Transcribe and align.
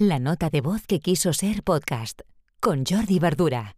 La 0.00 0.20
nota 0.20 0.48
de 0.48 0.60
voz 0.60 0.86
que 0.86 1.00
quiso 1.00 1.32
ser 1.32 1.64
podcast 1.64 2.20
con 2.60 2.84
Jordi 2.88 3.18
Verdura. 3.18 3.74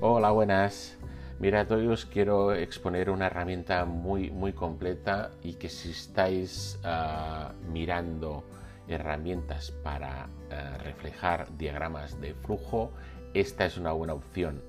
Hola, 0.00 0.30
buenas. 0.30 0.96
Mira, 1.40 1.66
hoy 1.68 1.88
os 1.88 2.06
quiero 2.06 2.54
exponer 2.54 3.10
una 3.10 3.26
herramienta 3.26 3.84
muy, 3.84 4.30
muy 4.30 4.52
completa 4.52 5.32
y 5.42 5.54
que 5.54 5.68
si 5.68 5.90
estáis 5.90 6.78
ah, 6.84 7.50
mirando 7.72 8.44
herramientas 8.86 9.72
para 9.82 10.28
ah, 10.52 10.78
reflejar 10.84 11.48
diagramas 11.58 12.20
de 12.20 12.34
flujo, 12.34 12.92
esta 13.34 13.66
es 13.66 13.76
una 13.76 13.90
buena 13.90 14.14
opción. 14.14 14.62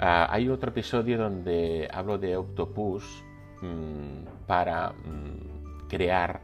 Ah, 0.00 0.26
hay 0.28 0.48
otro 0.48 0.70
episodio 0.70 1.16
donde 1.16 1.88
hablo 1.92 2.18
de 2.18 2.36
Octopus 2.36 3.04
mm, 3.62 4.46
para 4.48 4.90
mm, 4.90 5.57
crear 5.88 6.40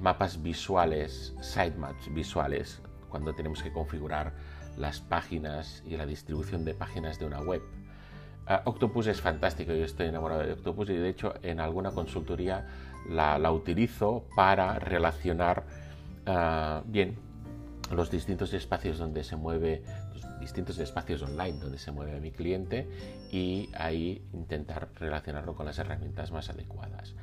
mapas 0.00 0.42
visuales, 0.42 1.34
sitemaps 1.40 2.12
visuales, 2.12 2.80
cuando 3.08 3.34
tenemos 3.34 3.62
que 3.62 3.72
configurar 3.72 4.32
las 4.76 5.00
páginas 5.00 5.82
y 5.86 5.96
la 5.96 6.06
distribución 6.06 6.64
de 6.64 6.74
páginas 6.74 7.18
de 7.18 7.26
una 7.26 7.40
web. 7.40 7.62
Ah, 8.46 8.62
Octopus 8.64 9.06
es 9.06 9.20
fantástico, 9.20 9.72
yo 9.72 9.84
estoy 9.84 10.06
enamorado 10.06 10.42
de 10.42 10.52
Octopus 10.52 10.90
y 10.90 10.94
de 10.94 11.08
hecho 11.08 11.34
en 11.42 11.60
alguna 11.60 11.92
consultoría 11.92 12.66
la, 13.08 13.52
utilizo 13.52 14.24
para 14.34 14.78
relacionar 14.78 15.64
uh, 16.26 16.82
bien 16.84 17.16
los 17.94 18.10
distintos 18.10 18.52
espacios 18.54 18.98
donde 18.98 19.24
se 19.24 19.36
mueve, 19.36 19.82
los 20.12 20.40
distintos 20.40 20.78
espacios 20.78 21.22
online 21.22 21.58
donde 21.58 21.78
se 21.78 21.92
mueve 21.92 22.20
mi 22.20 22.30
cliente 22.30 22.88
y 23.30 23.68
ahí 23.74 24.24
intentar 24.32 24.88
relacionarlo 24.96 25.54
con 25.54 25.66
las 25.66 25.78
herramientas 25.78 26.30
más 26.30 26.50
adecuadas. 26.50 27.14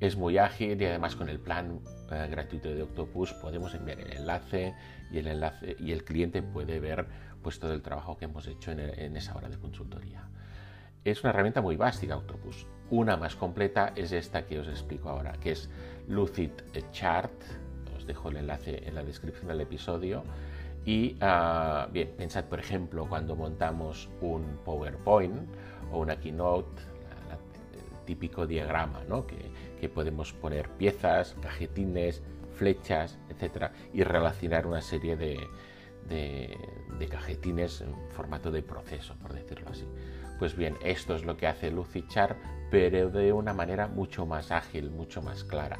Es 0.00 0.16
muy 0.16 0.38
ágil 0.38 0.80
y 0.80 0.84
además 0.84 1.16
con 1.16 1.28
el 1.28 1.40
plan 1.40 1.80
eh, 2.12 2.28
gratuito 2.30 2.68
de 2.68 2.82
Octopus 2.82 3.32
podemos 3.34 3.74
enviar 3.74 4.00
el 4.00 4.12
enlace 4.12 4.74
y 5.10 5.18
el, 5.18 5.26
enlace, 5.26 5.76
y 5.80 5.90
el 5.90 6.04
cliente 6.04 6.40
puede 6.40 6.78
ver 6.78 7.06
pues, 7.42 7.58
todo 7.58 7.72
el 7.72 7.82
trabajo 7.82 8.16
que 8.16 8.26
hemos 8.26 8.46
hecho 8.46 8.70
en, 8.70 9.16
esa 9.16 9.34
hora 9.34 9.48
de 9.48 9.58
consultoría. 9.58 10.28
Es 11.04 11.22
una 11.24 11.30
herramienta 11.30 11.62
muy 11.62 11.76
básica 11.76 12.16
Octopus. 12.16 12.66
Una 12.90 13.16
más 13.16 13.34
completa 13.34 13.92
es 13.96 14.12
esta 14.12 14.46
que 14.46 14.60
os 14.60 14.68
explico 14.68 15.08
ahora, 15.08 15.32
que 15.32 15.52
es 15.52 15.68
Lucid 16.06 16.50
Chart. 16.92 17.32
Os 17.96 18.06
dejo 18.06 18.28
el 18.28 18.36
enlace 18.36 18.86
en 18.86 18.94
la 18.94 19.02
descripción 19.02 19.48
del 19.48 19.62
episodio. 19.62 20.22
Y 20.84 21.16
ah, 21.20 21.88
bien, 21.90 22.14
pensad 22.16 22.44
por 22.44 22.60
ejemplo 22.60 23.06
cuando 23.08 23.34
montamos 23.34 24.08
un 24.20 24.58
PowerPoint 24.64 25.48
o 25.90 26.00
una 26.00 26.20
Keynote, 26.20 26.82
típico 28.08 28.46
diagrama 28.46 29.04
¿no? 29.06 29.26
que, 29.26 29.88
podemos 29.90 30.32
poner 30.32 30.70
piezas, 30.70 31.36
cajetines, 31.42 32.22
flechas, 32.54 33.18
etcétera, 33.28 33.72
y 33.92 34.02
relacionar 34.02 34.66
una 34.66 34.80
serie 34.80 35.14
de, 35.14 35.38
de, 36.08 37.08
cajetines 37.08 37.82
en 37.82 37.94
formato 38.10 38.50
de 38.50 38.62
proceso, 38.62 39.14
por 39.20 39.34
decirlo 39.34 39.68
así. 39.70 39.86
Pues 40.38 40.56
bien, 40.56 40.78
esto 40.82 41.14
es 41.16 41.24
lo 41.26 41.36
que 41.36 41.46
hace 41.46 41.70
Lucichar, 41.70 42.36
pero 42.70 43.10
de 43.10 43.34
una 43.34 43.52
manera 43.52 43.88
mucho 43.88 44.24
más 44.24 44.52
ágil, 44.52 44.90
mucho 44.90 45.20
más 45.20 45.44
clara. 45.44 45.78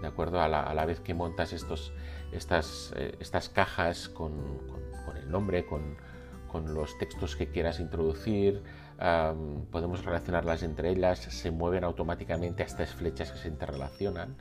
¿De 0.00 0.06
acuerdo? 0.06 0.40
A 0.40 0.48
la, 0.48 0.86
vez 0.86 1.00
que 1.00 1.12
montas 1.12 1.52
estos, 1.52 1.92
estas, 2.32 2.94
eh, 2.96 3.14
estas 3.20 3.50
cajas 3.50 4.08
con, 4.08 4.58
con, 5.04 5.16
el 5.18 5.30
nombre, 5.30 5.66
con, 5.66 5.98
con 6.48 6.74
los 6.74 6.98
textos 6.98 7.36
que 7.36 7.48
quieras 7.48 7.80
introducir, 7.80 8.62
podemos 9.70 10.04
relacionarlas 10.04 10.62
entre 10.62 10.90
ellas, 10.90 11.20
se 11.20 11.50
mueven 11.50 11.84
automáticamente 11.84 12.64
estas 12.64 12.90
flechas 12.94 13.30
que 13.30 13.38
se 13.38 13.48
interrelacionan, 13.48 14.36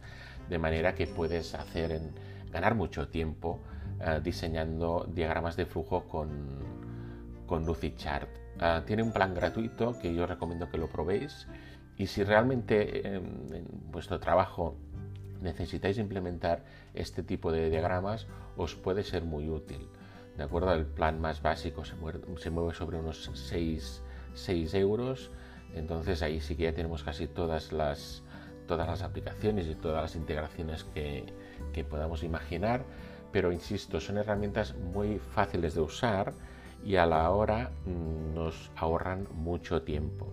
de 0.50 0.58
manera 0.58 0.96
que 0.96 1.06
puedes 1.06 1.54
hacer 1.54 2.02
ganar 2.52 2.76
mucho 2.76 3.08
tiempo 3.10 3.60
eh, 4.00 4.20
diseñando 4.24 5.08
diagramas 5.12 5.56
de 5.56 5.66
flujo 5.66 6.06
con, 6.08 6.30
con 7.46 7.66
Lucidchart. 7.66 8.30
Uh, 8.58 8.84
tiene 8.86 9.04
un 9.04 9.12
plan 9.12 9.36
gratuito 9.36 10.00
que 10.00 10.14
yo 10.16 10.26
recomiendo 10.26 10.70
que 10.70 10.80
lo 10.80 10.88
probéis 10.88 11.48
y 11.96 12.08
si 12.08 12.24
realmente 12.24 13.08
em, 13.08 13.54
en 13.54 13.66
vuestro 13.92 14.20
trabajo 14.20 14.76
necesitáis 15.42 15.98
implementar 16.00 16.64
este 16.94 17.22
tipo 17.22 17.52
de 17.52 17.70
diagramas, 17.70 18.28
os 18.56 18.76
puede 18.76 19.04
ser 19.04 19.24
muy 19.24 19.50
útil. 19.50 19.88
De 20.38 20.44
acuerdo, 20.44 20.74
el 20.74 20.86
plan 20.86 21.20
más 21.20 21.42
básico 21.42 21.84
se 21.84 21.96
mueve, 21.96 22.74
sobre 22.74 22.98
unos 22.98 23.30
6 23.34 24.04
6 24.34 24.74
euros. 24.76 25.32
Entonces 25.74 26.22
ahí 26.22 26.40
sí 26.40 26.56
que 26.56 26.64
ya 26.64 26.74
tenemos 26.74 27.04
casi 27.04 27.28
todas 27.28 27.72
las, 27.72 28.24
todas 28.68 28.88
las 28.88 29.02
aplicaciones 29.02 29.68
y 29.68 29.76
todas 29.76 30.02
las 30.04 30.16
integraciones 30.16 30.84
que, 30.84 31.26
que 31.74 31.84
podamos 31.84 32.24
imaginar. 32.24 32.86
Pero 33.32 33.52
insisto, 33.52 34.00
son 34.00 34.18
herramientas 34.18 34.76
muy 34.76 35.20
fáciles 35.20 35.74
de 35.76 35.82
usar 35.82 36.34
y 36.84 36.96
a 36.96 37.06
la 37.06 37.30
hora 37.32 37.72
mm, 37.86 38.36
nos 38.36 38.72
ahorran 38.76 39.28
mucho 39.34 39.82
tiempo. 39.82 40.28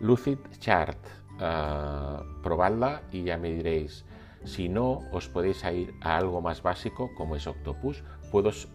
Lucid 0.00 0.38
Chart, 0.58 0.98
uh, 1.34 2.42
probadla 2.42 3.02
y 3.12 3.24
ya 3.24 3.36
me 3.36 3.52
diréis. 3.52 4.04
Si 4.44 4.68
no, 4.68 5.02
os 5.10 5.28
podéis 5.28 5.64
ir 5.64 5.94
a 6.00 6.16
algo 6.16 6.40
más 6.40 6.62
básico 6.62 7.10
como 7.14 7.36
es 7.36 7.46
Octopus, 7.46 8.02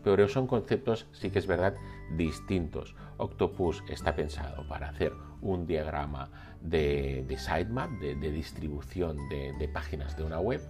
pero 0.03 0.27
son 0.27 0.47
conceptos, 0.47 1.05
sí 1.11 1.29
que 1.29 1.39
es 1.39 1.47
verdad, 1.47 1.75
distintos. 2.15 2.95
Octopus 3.17 3.83
está 3.89 4.15
pensado 4.15 4.67
para 4.67 4.89
hacer 4.89 5.13
un 5.41 5.67
diagrama 5.67 6.29
de, 6.61 7.25
sitemap, 7.37 7.91
de, 7.99 8.31
distribución 8.31 9.17
de, 9.29 9.69
páginas 9.71 10.17
de 10.17 10.23
una 10.23 10.39
web, 10.39 10.61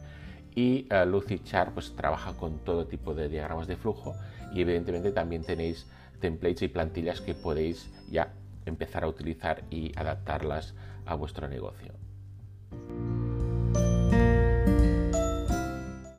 y 0.55 0.87
uh, 0.91 1.05
Lucidchart 1.05 1.73
pues, 1.73 1.95
trabaja 1.95 2.33
con 2.33 2.59
todo 2.59 2.87
tipo 2.87 3.13
de 3.13 3.29
diagramas 3.29 3.67
de 3.67 3.77
flujo 3.77 4.15
y 4.51 4.61
evidentemente 4.61 5.11
también 5.11 5.43
tenéis 5.43 5.87
templates 6.19 6.63
y 6.63 6.67
plantillas 6.67 7.21
que 7.21 7.35
podéis 7.35 7.89
ya 8.09 8.33
empezar 8.65 9.03
a 9.03 9.07
utilizar 9.07 9.63
y 9.69 9.91
adaptarlas 9.95 10.73
a 11.05 11.15
vuestro 11.15 11.47
negocio. 11.47 11.93